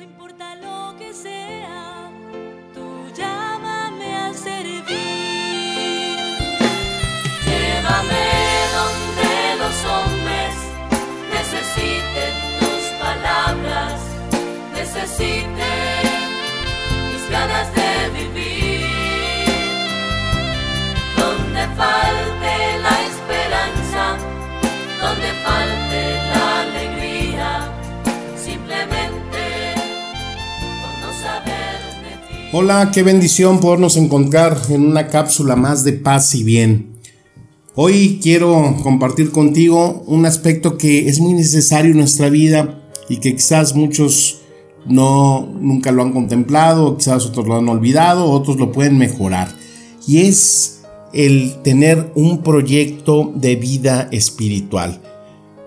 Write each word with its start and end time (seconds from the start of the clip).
No 0.00 0.06
importa 0.06 0.54
lo 0.54 0.96
que 0.96 1.12
sea, 1.12 2.10
tú 2.72 3.12
llámame 3.14 4.16
a 4.16 4.32
servir. 4.32 4.82
Llévame 7.44 8.24
donde 8.78 9.56
los 9.58 9.84
hombres 9.84 10.54
necesiten 11.34 12.32
tus 12.60 12.82
palabras, 12.98 14.00
necesiten 14.72 15.52
mis 17.12 17.30
ganas 17.30 17.74
de 17.74 17.79
Hola, 32.52 32.90
qué 32.92 33.04
bendición 33.04 33.60
podernos 33.60 33.96
encontrar 33.96 34.58
en 34.70 34.84
una 34.84 35.06
cápsula 35.06 35.54
más 35.54 35.84
de 35.84 35.92
paz 35.92 36.34
y 36.34 36.42
bien. 36.42 36.96
Hoy 37.76 38.18
quiero 38.20 38.76
compartir 38.82 39.30
contigo 39.30 40.02
un 40.08 40.26
aspecto 40.26 40.76
que 40.76 41.08
es 41.08 41.20
muy 41.20 41.34
necesario 41.34 41.92
en 41.92 41.98
nuestra 41.98 42.28
vida 42.28 42.82
y 43.08 43.18
que 43.18 43.36
quizás 43.36 43.76
muchos 43.76 44.40
no 44.84 45.48
nunca 45.60 45.92
lo 45.92 46.02
han 46.02 46.12
contemplado, 46.12 46.96
quizás 46.96 47.24
otros 47.24 47.46
lo 47.46 47.56
han 47.56 47.68
olvidado, 47.68 48.28
otros 48.28 48.56
lo 48.56 48.72
pueden 48.72 48.98
mejorar. 48.98 49.54
Y 50.08 50.22
es 50.22 50.80
el 51.12 51.54
tener 51.62 52.10
un 52.16 52.42
proyecto 52.42 53.30
de 53.32 53.54
vida 53.54 54.08
espiritual. 54.10 55.00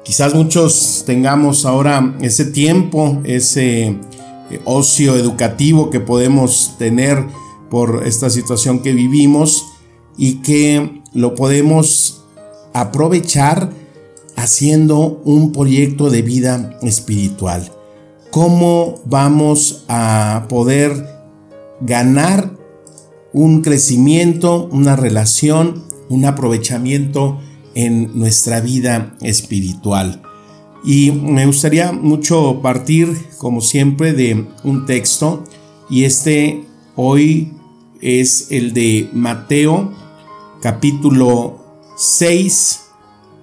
Quizás 0.03 0.35
muchos 0.35 1.05
tengamos 1.05 1.65
ahora 1.65 2.17
ese 2.19 2.43
tiempo, 2.43 3.21
ese 3.23 3.95
ocio 4.65 5.15
educativo 5.15 5.89
que 5.89 5.99
podemos 5.99 6.75
tener 6.77 7.25
por 7.69 8.03
esta 8.05 8.29
situación 8.29 8.79
que 8.79 8.93
vivimos 8.93 9.65
y 10.17 10.41
que 10.41 11.01
lo 11.13 11.35
podemos 11.35 12.23
aprovechar 12.73 13.71
haciendo 14.35 15.21
un 15.25 15.51
proyecto 15.51 16.09
de 16.09 16.21
vida 16.21 16.77
espiritual. 16.81 17.71
¿Cómo 18.31 19.01
vamos 19.05 19.85
a 19.87 20.45
poder 20.49 21.07
ganar 21.81 22.51
un 23.31 23.61
crecimiento, 23.61 24.67
una 24.71 24.95
relación, 24.95 25.83
un 26.09 26.25
aprovechamiento 26.25 27.39
en 27.75 28.17
nuestra 28.17 28.59
vida 28.59 29.15
espiritual? 29.21 30.21
Y 30.83 31.11
me 31.11 31.45
gustaría 31.45 31.91
mucho 31.91 32.59
partir, 32.61 33.29
como 33.37 33.61
siempre, 33.61 34.13
de 34.13 34.45
un 34.63 34.85
texto. 34.85 35.43
Y 35.89 36.03
este 36.03 36.65
hoy 36.95 37.53
es 38.01 38.47
el 38.49 38.73
de 38.73 39.09
Mateo 39.13 39.93
capítulo 40.61 41.59
6, 41.97 42.81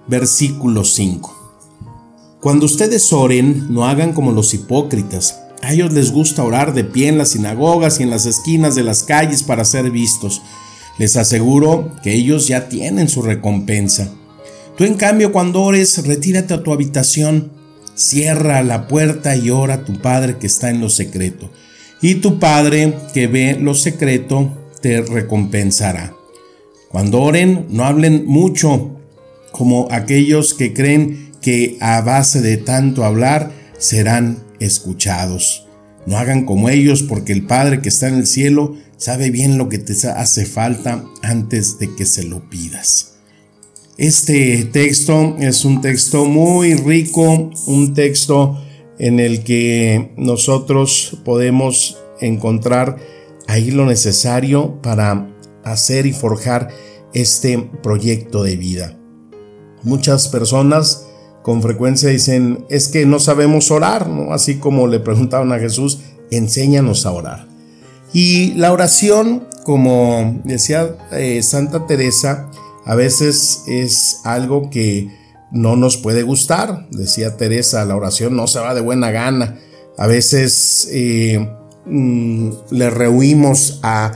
versículo 0.07 0.83
5. 0.83 1.41
Cuando 2.39 2.65
ustedes 2.65 3.13
oren, 3.13 3.73
no 3.73 3.85
hagan 3.85 4.13
como 4.13 4.31
los 4.31 4.53
hipócritas. 4.53 5.39
A 5.61 5.73
ellos 5.73 5.93
les 5.93 6.11
gusta 6.11 6.43
orar 6.43 6.73
de 6.73 6.83
pie 6.83 7.07
en 7.07 7.17
las 7.17 7.29
sinagogas 7.29 7.99
y 7.99 8.03
en 8.03 8.09
las 8.09 8.25
esquinas 8.25 8.75
de 8.75 8.83
las 8.83 9.03
calles 9.03 9.43
para 9.43 9.65
ser 9.65 9.91
vistos. 9.91 10.41
Les 10.97 11.17
aseguro 11.17 11.91
que 12.03 12.13
ellos 12.13 12.47
ya 12.47 12.67
tienen 12.67 13.09
su 13.09 13.21
recompensa. 13.21 14.11
Tú 14.81 14.87
en 14.87 14.95
cambio 14.95 15.31
cuando 15.31 15.61
ores, 15.61 16.07
retírate 16.07 16.55
a 16.55 16.63
tu 16.63 16.73
habitación, 16.73 17.51
cierra 17.93 18.63
la 18.63 18.87
puerta 18.87 19.35
y 19.35 19.51
ora 19.51 19.75
a 19.75 19.85
tu 19.85 20.01
Padre 20.01 20.39
que 20.39 20.47
está 20.47 20.71
en 20.71 20.81
lo 20.81 20.89
secreto. 20.89 21.51
Y 22.01 22.15
tu 22.15 22.39
Padre 22.39 22.95
que 23.13 23.27
ve 23.27 23.59
lo 23.61 23.75
secreto 23.75 24.57
te 24.81 25.03
recompensará. 25.03 26.15
Cuando 26.89 27.21
oren, 27.21 27.67
no 27.69 27.85
hablen 27.85 28.25
mucho 28.25 28.99
como 29.51 29.87
aquellos 29.91 30.55
que 30.55 30.73
creen 30.73 31.31
que 31.43 31.77
a 31.79 32.01
base 32.01 32.41
de 32.41 32.57
tanto 32.57 33.05
hablar 33.05 33.51
serán 33.77 34.43
escuchados. 34.59 35.67
No 36.07 36.17
hagan 36.17 36.43
como 36.43 36.69
ellos 36.69 37.03
porque 37.03 37.33
el 37.33 37.45
Padre 37.45 37.81
que 37.81 37.89
está 37.89 38.07
en 38.07 38.15
el 38.15 38.25
cielo 38.25 38.77
sabe 38.97 39.29
bien 39.29 39.59
lo 39.59 39.69
que 39.69 39.77
te 39.77 39.93
hace 40.07 40.47
falta 40.47 41.05
antes 41.21 41.77
de 41.77 41.93
que 41.93 42.07
se 42.07 42.23
lo 42.23 42.49
pidas. 42.49 43.20
Este 44.01 44.65
texto 44.65 45.35
es 45.37 45.63
un 45.63 45.79
texto 45.79 46.25
muy 46.25 46.73
rico, 46.73 47.51
un 47.67 47.93
texto 47.93 48.59
en 48.97 49.19
el 49.19 49.43
que 49.43 50.11
nosotros 50.17 51.19
podemos 51.23 51.99
encontrar 52.19 52.97
ahí 53.47 53.69
lo 53.69 53.85
necesario 53.85 54.81
para 54.81 55.29
hacer 55.63 56.07
y 56.07 56.13
forjar 56.13 56.69
este 57.13 57.59
proyecto 57.83 58.41
de 58.41 58.55
vida. 58.55 58.97
Muchas 59.83 60.29
personas 60.29 61.05
con 61.43 61.61
frecuencia 61.61 62.09
dicen, 62.09 62.65
es 62.71 62.87
que 62.87 63.05
no 63.05 63.19
sabemos 63.19 63.69
orar, 63.69 64.09
¿no? 64.09 64.33
Así 64.33 64.55
como 64.55 64.87
le 64.87 64.99
preguntaban 64.99 65.51
a 65.51 65.59
Jesús, 65.59 65.99
enséñanos 66.31 67.05
a 67.05 67.11
orar. 67.11 67.47
Y 68.13 68.53
la 68.55 68.73
oración, 68.73 69.47
como 69.63 70.41
decía 70.43 70.97
eh, 71.11 71.43
Santa 71.43 71.85
Teresa, 71.85 72.49
a 72.85 72.95
veces 72.95 73.63
es 73.67 74.21
algo 74.23 74.69
que 74.69 75.09
no 75.51 75.75
nos 75.75 75.97
puede 75.97 76.23
gustar. 76.23 76.87
Decía 76.91 77.37
Teresa, 77.37 77.85
la 77.85 77.95
oración 77.95 78.35
no 78.35 78.47
se 78.47 78.59
va 78.59 78.73
de 78.73 78.81
buena 78.81 79.11
gana. 79.11 79.59
A 79.97 80.07
veces 80.07 80.87
eh, 80.91 81.49
mm, 81.85 82.49
le 82.71 82.89
rehuimos 82.89 83.79
a 83.83 84.13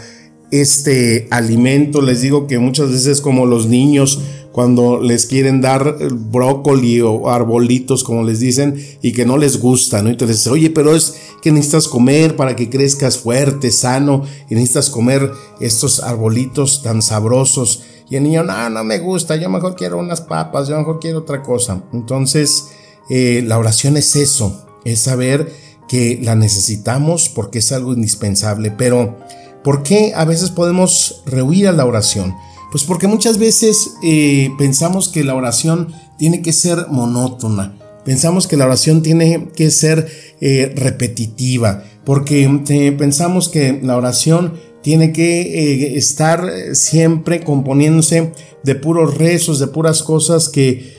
este 0.62 1.28
alimento. 1.32 2.02
Les 2.02 2.22
digo 2.22 2.48
que 2.48 2.60
muchas 2.60 2.92
veces 2.92 3.22
como 3.22 3.46
los 3.46 3.68
niños 3.68 4.20
cuando 4.56 5.02
les 5.02 5.26
quieren 5.26 5.60
dar 5.60 5.98
brócoli 6.14 7.02
o 7.02 7.30
arbolitos, 7.30 8.06
como 8.06 8.24
les 8.24 8.40
dicen, 8.40 8.82
y 9.02 9.12
que 9.12 9.26
no 9.26 9.38
les 9.38 9.60
gusta, 9.60 10.02
¿no? 10.02 10.10
Entonces, 10.10 10.48
oye, 10.48 10.70
pero 10.70 10.96
es 10.96 11.16
que 11.42 11.52
necesitas 11.52 11.90
comer 11.90 12.38
para 12.38 12.56
que 12.56 12.70
crezcas 12.70 13.18
fuerte, 13.18 13.70
sano, 13.70 14.24
y 14.50 14.56
necesitas 14.56 14.90
comer 14.90 15.30
estos 15.60 16.00
arbolitos 16.02 16.84
tan 16.84 17.02
sabrosos. 17.02 17.84
Y 18.10 18.16
el 18.16 18.24
niño, 18.24 18.44
no, 18.44 18.70
no 18.70 18.86
me 18.86 19.00
gusta, 19.00 19.36
yo 19.36 19.50
mejor 19.50 19.76
quiero 19.76 19.98
unas 19.98 20.22
papas, 20.22 20.70
yo 20.70 20.78
mejor 20.78 21.02
quiero 21.02 21.20
otra 21.20 21.44
cosa. 21.44 21.84
Entonces, 21.92 22.68
eh, 23.10 23.44
la 23.46 23.60
oración 23.60 23.98
es 23.98 24.16
eso, 24.16 24.66
es 24.86 25.02
saber 25.02 25.52
que 25.90 26.18
la 26.24 26.36
necesitamos 26.36 27.28
porque 27.28 27.60
es 27.60 27.74
algo 27.74 27.92
indispensable, 27.92 28.72
pero 28.72 29.18
¿por 29.66 29.82
qué 29.82 30.14
a 30.16 30.26
veces 30.26 30.52
podemos 30.52 31.24
rehuir 31.26 31.68
a 31.68 31.72
la 31.72 31.86
oración? 31.86 32.36
Pues 32.72 32.84
porque 32.84 33.08
muchas 33.08 33.40
veces 33.40 33.96
eh, 34.04 34.52
pensamos 34.60 35.10
que 35.10 35.24
la 35.24 35.34
oración 35.34 35.92
tiene 36.20 36.44
que 36.44 36.54
ser 36.54 36.86
monótona, 36.92 37.76
pensamos 38.06 38.46
que 38.46 38.58
la 38.58 38.66
oración 38.66 39.02
tiene 39.02 39.50
que 39.56 39.72
ser 39.72 40.08
eh, 40.40 40.72
repetitiva, 40.76 41.84
porque 42.06 42.44
eh, 42.70 42.92
pensamos 42.92 43.50
que 43.50 43.80
la 43.82 43.98
oración 43.98 44.54
tiene 44.84 45.12
que 45.12 45.98
estar 45.98 46.48
siempre 46.74 47.44
componiéndose 47.44 48.34
de 48.64 48.76
puros 48.76 49.18
rezos, 49.18 49.58
de 49.58 49.66
puras 49.66 50.04
cosas 50.04 50.48
que 50.48 50.94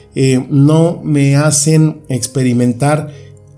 no 0.51 1.01
me 1.05 1.37
hacen 1.37 2.01
experimentar 2.09 3.13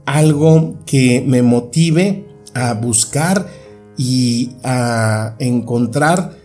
algo 0.04 0.74
que 0.84 1.24
me 1.26 1.40
motive 1.40 2.26
a 2.52 2.74
buscar 2.74 3.48
y 3.98 4.52
a 4.62 5.34
encontrar 5.40 6.38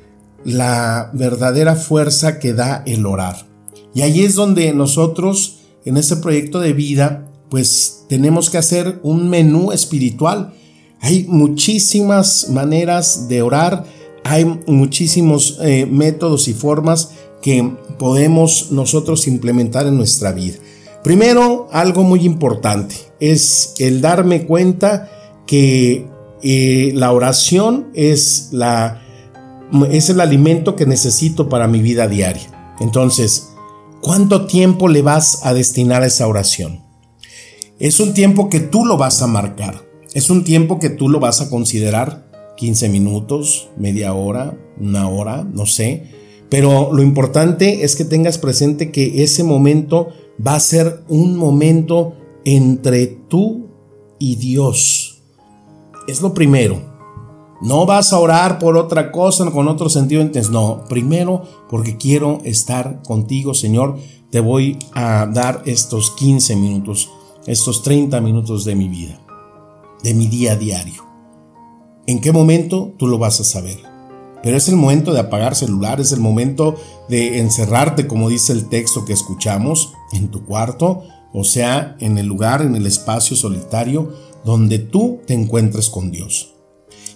la 0.43 1.11
verdadera 1.13 1.75
fuerza 1.75 2.39
que 2.39 2.53
da 2.53 2.83
el 2.85 3.05
orar. 3.05 3.47
Y 3.93 4.01
ahí 4.01 4.21
es 4.23 4.35
donde 4.35 4.73
nosotros, 4.73 5.59
en 5.85 5.97
este 5.97 6.17
proyecto 6.17 6.59
de 6.59 6.73
vida, 6.73 7.27
pues 7.49 8.05
tenemos 8.09 8.49
que 8.49 8.57
hacer 8.57 8.99
un 9.03 9.29
menú 9.29 9.71
espiritual. 9.71 10.53
Hay 10.99 11.25
muchísimas 11.29 12.49
maneras 12.49 13.29
de 13.29 13.41
orar, 13.41 13.85
hay 14.23 14.45
muchísimos 14.67 15.59
eh, 15.61 15.85
métodos 15.85 16.47
y 16.47 16.53
formas 16.53 17.11
que 17.41 17.71
podemos 17.99 18.71
nosotros 18.71 19.27
implementar 19.27 19.85
en 19.85 19.97
nuestra 19.97 20.31
vida. 20.31 20.57
Primero, 21.03 21.67
algo 21.71 22.03
muy 22.03 22.25
importante 22.25 22.95
es 23.19 23.73
el 23.77 24.01
darme 24.01 24.45
cuenta 24.45 25.11
que 25.45 26.07
la 26.43 27.11
oración 27.11 27.87
es 27.93 28.49
la 28.51 28.99
es 29.89 30.09
el 30.09 30.21
alimento 30.21 30.75
que 30.75 30.85
necesito 30.85 31.49
para 31.49 31.67
mi 31.67 31.81
vida 31.81 32.07
diaria. 32.07 32.75
Entonces, 32.79 33.53
¿cuánto 34.01 34.45
tiempo 34.45 34.87
le 34.87 35.01
vas 35.01 35.45
a 35.45 35.53
destinar 35.53 36.03
a 36.03 36.07
esa 36.07 36.27
oración? 36.27 36.81
Es 37.79 37.99
un 37.99 38.13
tiempo 38.13 38.49
que 38.49 38.59
tú 38.59 38.85
lo 38.85 38.97
vas 38.97 39.21
a 39.21 39.27
marcar. 39.27 39.83
Es 40.13 40.29
un 40.29 40.43
tiempo 40.43 40.79
que 40.79 40.89
tú 40.89 41.09
lo 41.09 41.19
vas 41.19 41.41
a 41.41 41.49
considerar 41.49 42.29
15 42.57 42.89
minutos, 42.89 43.69
media 43.77 44.13
hora, 44.13 44.57
una 44.79 45.09
hora, 45.09 45.43
no 45.43 45.65
sé. 45.65 46.03
Pero 46.49 46.93
lo 46.93 47.01
importante 47.01 47.83
es 47.83 47.95
que 47.95 48.05
tengas 48.05 48.37
presente 48.37 48.91
que 48.91 49.23
ese 49.23 49.43
momento 49.43 50.09
va 50.45 50.55
a 50.55 50.59
ser 50.59 51.03
un 51.07 51.35
momento 51.35 52.15
entre 52.45 53.07
tú 53.07 53.69
y 54.19 54.35
Dios. 54.35 55.12
Es 56.07 56.21
lo 56.21 56.33
primero. 56.33 56.93
No 57.61 57.85
vas 57.85 58.11
a 58.11 58.19
orar 58.19 58.59
por 58.59 58.75
otra 58.75 59.11
cosa, 59.11 59.49
con 59.51 59.67
otro 59.67 59.89
sentido. 59.89 60.21
Entonces, 60.21 60.51
no, 60.51 60.83
primero 60.89 61.43
porque 61.69 61.97
quiero 61.97 62.39
estar 62.43 63.01
contigo, 63.03 63.53
Señor. 63.53 63.97
Te 64.31 64.39
voy 64.39 64.79
a 64.93 65.27
dar 65.27 65.61
estos 65.65 66.11
15 66.11 66.55
minutos, 66.55 67.09
estos 67.45 67.83
30 67.83 68.19
minutos 68.19 68.65
de 68.65 68.75
mi 68.75 68.89
vida, 68.89 69.19
de 70.03 70.13
mi 70.13 70.27
día 70.27 70.53
a 70.53 70.55
diario. 70.55 71.05
¿En 72.05 72.19
qué 72.19 72.33
momento 72.33 72.91
tú 72.97 73.07
lo 73.07 73.17
vas 73.17 73.39
a 73.39 73.43
saber? 73.45 73.77
Pero 74.41 74.57
es 74.57 74.67
el 74.67 74.75
momento 74.75 75.13
de 75.13 75.21
apagar 75.21 75.55
celular, 75.55 76.01
es 76.01 76.11
el 76.11 76.19
momento 76.19 76.75
de 77.07 77.39
encerrarte, 77.39 78.07
como 78.07 78.27
dice 78.27 78.51
el 78.51 78.67
texto 78.67 79.05
que 79.05 79.13
escuchamos, 79.13 79.93
en 80.11 80.29
tu 80.29 80.43
cuarto, 80.43 81.03
o 81.31 81.45
sea, 81.45 81.95
en 81.99 82.17
el 82.17 82.25
lugar, 82.25 82.61
en 82.61 82.75
el 82.75 82.85
espacio 82.85 83.37
solitario 83.37 84.11
donde 84.43 84.79
tú 84.79 85.21
te 85.25 85.33
encuentres 85.33 85.89
con 85.89 86.11
Dios. 86.11 86.53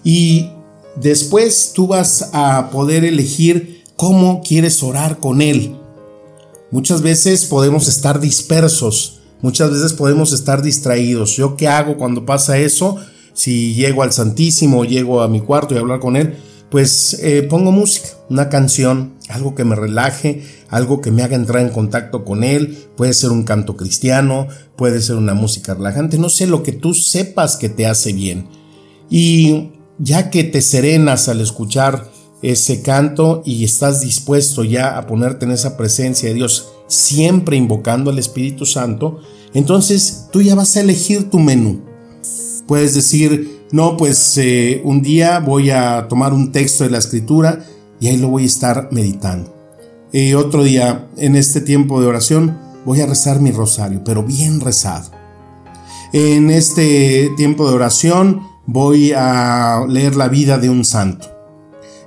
Y 0.04 0.50
después 0.96 1.72
tú 1.74 1.86
vas 1.86 2.30
a 2.32 2.70
poder 2.70 3.04
elegir 3.04 3.84
cómo 3.96 4.42
quieres 4.42 4.82
orar 4.82 5.18
con 5.18 5.42
Él. 5.42 5.76
Muchas 6.70 7.02
veces 7.02 7.46
podemos 7.46 7.88
estar 7.88 8.20
dispersos, 8.20 9.20
muchas 9.40 9.70
veces 9.70 9.92
podemos 9.94 10.32
estar 10.32 10.62
distraídos. 10.62 11.36
¿Yo 11.36 11.56
qué 11.56 11.66
hago 11.66 11.96
cuando 11.96 12.26
pasa 12.26 12.58
eso? 12.58 12.96
Si 13.32 13.74
llego 13.74 14.02
al 14.02 14.12
Santísimo, 14.12 14.84
llego 14.84 15.22
a 15.22 15.28
mi 15.28 15.40
cuarto 15.40 15.74
y 15.74 15.78
hablar 15.78 16.00
con 16.00 16.16
Él, 16.16 16.36
pues 16.70 17.18
eh, 17.22 17.42
pongo 17.42 17.72
música, 17.72 18.08
una 18.28 18.48
canción, 18.48 19.14
algo 19.28 19.54
que 19.54 19.64
me 19.64 19.76
relaje, 19.76 20.42
algo 20.68 21.00
que 21.00 21.10
me 21.10 21.22
haga 21.22 21.36
entrar 21.36 21.62
en 21.62 21.70
contacto 21.70 22.24
con 22.24 22.44
Él. 22.44 22.86
Puede 22.96 23.14
ser 23.14 23.30
un 23.30 23.44
canto 23.44 23.76
cristiano, 23.76 24.48
puede 24.76 25.00
ser 25.00 25.16
una 25.16 25.34
música 25.34 25.74
relajante, 25.74 26.18
no 26.18 26.28
sé 26.28 26.46
lo 26.46 26.62
que 26.62 26.72
tú 26.72 26.94
sepas 26.94 27.56
que 27.56 27.68
te 27.68 27.86
hace 27.86 28.12
bien. 28.12 28.48
Y 29.10 29.70
ya 29.98 30.30
que 30.30 30.44
te 30.44 30.62
serenas 30.62 31.28
al 31.28 31.40
escuchar 31.40 32.10
ese 32.42 32.82
canto 32.82 33.42
y 33.44 33.64
estás 33.64 34.00
dispuesto 34.00 34.62
ya 34.64 34.96
a 34.96 35.06
ponerte 35.06 35.44
en 35.44 35.50
esa 35.50 35.76
presencia 35.76 36.28
de 36.28 36.36
Dios, 36.36 36.68
siempre 36.86 37.56
invocando 37.56 38.10
al 38.10 38.18
Espíritu 38.18 38.64
Santo, 38.64 39.20
entonces 39.54 40.28
tú 40.30 40.42
ya 40.42 40.54
vas 40.54 40.76
a 40.76 40.80
elegir 40.80 41.30
tu 41.30 41.38
menú. 41.38 41.82
Puedes 42.66 42.94
decir, 42.94 43.64
no, 43.72 43.96
pues 43.96 44.36
eh, 44.38 44.80
un 44.84 45.02
día 45.02 45.40
voy 45.40 45.70
a 45.70 46.06
tomar 46.08 46.32
un 46.32 46.52
texto 46.52 46.84
de 46.84 46.90
la 46.90 46.98
escritura 46.98 47.64
y 48.00 48.08
ahí 48.08 48.16
lo 48.16 48.28
voy 48.28 48.44
a 48.44 48.46
estar 48.46 48.88
meditando. 48.90 49.54
Y 50.12 50.34
otro 50.34 50.62
día, 50.62 51.08
en 51.16 51.36
este 51.36 51.60
tiempo 51.60 52.00
de 52.00 52.06
oración, 52.06 52.58
voy 52.84 53.00
a 53.00 53.06
rezar 53.06 53.40
mi 53.40 53.50
rosario, 53.50 54.02
pero 54.04 54.22
bien 54.22 54.60
rezado. 54.60 55.10
En 56.12 56.50
este 56.50 57.30
tiempo 57.36 57.68
de 57.68 57.74
oración 57.74 58.42
voy 58.66 59.12
a 59.14 59.84
leer 59.86 60.16
la 60.16 60.28
vida 60.28 60.56
de 60.56 60.70
un 60.70 60.84
santo. 60.84 61.28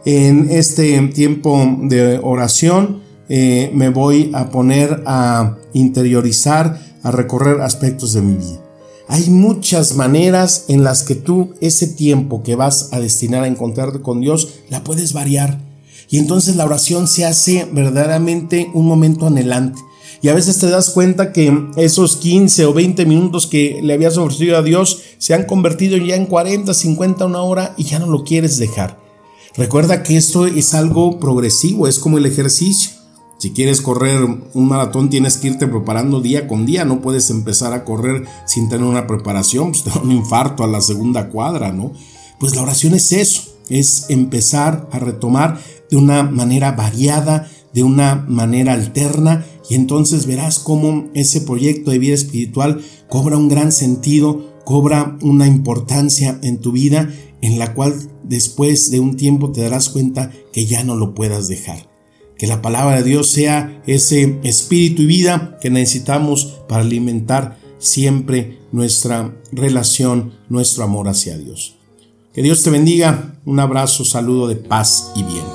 En 0.06 0.50
este 0.50 1.00
tiempo 1.10 1.78
de 1.84 2.20
oración 2.24 3.02
eh, 3.30 3.72
me 3.74 3.90
voy 3.90 4.32
a 4.34 4.50
poner 4.50 5.04
a 5.06 5.58
interiorizar, 5.74 6.82
a 7.04 7.12
recorrer 7.12 7.62
aspectos 7.62 8.14
de 8.14 8.22
mi 8.22 8.34
vida. 8.34 8.62
Hay 9.08 9.30
muchas 9.30 9.96
maneras 9.96 10.66
en 10.68 10.84
las 10.84 11.04
que 11.04 11.16
tú 11.16 11.54
ese 11.62 11.86
tiempo 11.86 12.42
que 12.44 12.56
vas 12.56 12.94
a 12.94 13.00
destinar 13.00 13.44
a 13.44 13.48
encontrarte 13.48 14.02
con 14.02 14.22
Dios 14.22 14.62
la 14.70 14.84
puedes 14.84 15.14
variar. 15.14 15.71
Y 16.12 16.20
entonces 16.20 16.58
la 16.58 16.66
oración 16.66 17.08
se 17.08 17.26
hace 17.26 17.68
verdaderamente 17.72 18.70
un 18.74 18.86
momento 18.86 19.26
anhelante. 19.26 19.80
Y 20.22 20.28
a 20.28 20.36
veces 20.36 20.60
te 20.60 20.70
das 20.70 20.92
cuenta 20.92 21.32
que 21.32 21.68
esos 21.78 22.18
15 22.18 22.66
o 22.66 22.74
20 22.74 23.06
minutos 23.06 23.48
que 23.48 23.80
le 23.82 23.94
habías 23.94 24.18
ofrecido 24.18 24.58
a 24.58 24.62
Dios 24.62 25.02
se 25.18 25.34
han 25.34 25.46
convertido 25.46 25.98
ya 25.98 26.16
en 26.16 26.28
40, 26.28 26.74
50, 26.74 27.26
una 27.26 27.42
hora 27.42 27.74
y 27.78 27.86
ya 27.86 27.98
no 27.98 28.08
lo 28.08 28.24
quieres 28.24 28.60
dejar. 28.60 29.00
Recuerda 29.56 30.04
que 30.04 30.18
esto 30.18 30.46
es 30.46 30.74
algo 30.74 31.18
progresivo, 31.18 31.88
es 31.88 31.98
como 31.98 32.18
el 32.18 32.26
ejercicio. 32.26 32.92
Si 33.38 33.54
quieres 33.54 33.82
correr 33.82 34.24
un 34.54 34.68
maratón 34.68 35.10
tienes 35.10 35.38
que 35.38 35.48
irte 35.48 35.66
preparando 35.66 36.22
día 36.22 36.48
con 36.48 36.66
día, 36.66 36.86
no 36.86 37.02
puedes 37.02 37.30
empezar 37.32 37.74
a 37.74 37.84
correr 37.84 38.26
sin 38.46 38.70
tener 38.70 38.86
una 38.86 39.08
preparación, 39.08 39.72
pues 39.72 39.84
te 39.84 39.90
da 39.96 40.02
un 40.02 40.12
infarto 40.12 40.64
a 40.64 40.68
la 40.68 40.82
segunda 40.82 41.30
cuadra, 41.30 41.72
¿no? 41.72 41.94
Pues 42.38 42.56
la 42.56 42.62
oración 42.62 42.94
es 42.94 43.12
eso, 43.12 43.51
es 43.72 44.06
empezar 44.10 44.88
a 44.92 45.00
retomar 45.00 45.60
de 45.90 45.98
una 45.98 46.24
manera 46.24 46.74
variada, 46.74 47.50
de 47.74 47.84
una 47.84 48.16
manera 48.28 48.74
alterna, 48.74 49.46
y 49.70 49.76
entonces 49.76 50.26
verás 50.26 50.60
cómo 50.60 51.10
ese 51.14 51.42
proyecto 51.42 51.92
de 51.92 52.00
vida 52.00 52.14
espiritual 52.14 52.82
cobra 53.08 53.38
un 53.38 53.48
gran 53.48 53.72
sentido, 53.72 54.52
cobra 54.66 55.18
una 55.22 55.48
importancia 55.48 56.38
en 56.44 56.60
tu 56.60 56.72
vida, 56.74 57.10
en 57.42 57.58
la 57.58 57.74
cual 57.74 57.96
después 58.24 58.92
de 58.92 59.00
un 59.00 59.16
tiempo 59.16 59.52
te 59.52 59.62
darás 59.62 59.90
cuenta 59.90 60.32
que 60.52 60.66
ya 60.66 60.84
no 60.84 60.96
lo 60.96 61.16
puedas 61.16 61.48
dejar. 61.48 61.90
Que 62.38 62.48
la 62.48 62.62
palabra 62.62 62.98
de 62.98 63.04
Dios 63.04 63.28
sea 63.28 63.82
ese 63.88 64.40
espíritu 64.44 65.04
y 65.04 65.06
vida 65.06 65.58
que 65.62 65.70
necesitamos 65.70 66.64
para 66.68 66.82
alimentar 66.82 67.58
siempre 67.78 68.60
nuestra 68.72 69.36
relación, 69.52 70.34
nuestro 70.50 70.84
amor 70.84 71.08
hacia 71.08 71.38
Dios. 71.38 71.81
Que 72.34 72.42
Dios 72.42 72.64
te 72.64 72.70
bendiga. 72.70 73.34
Un 73.46 73.60
abrazo, 73.60 74.06
saludo 74.06 74.48
de 74.48 74.56
paz 74.56 75.12
y 75.16 75.24
bien. 75.24 75.46